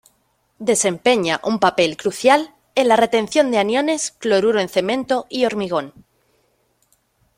Desempeña 0.69 1.35
un 1.43 1.59
papel 1.59 1.95
crucial 1.95 2.55
en 2.73 2.87
la 2.87 2.95
retención 2.95 3.51
de 3.51 3.59
aniones 3.59 4.09
cloruro 4.09 4.59
en 4.59 4.67
cemento 4.67 5.27
y 5.29 5.45
hormigón. 5.45 5.93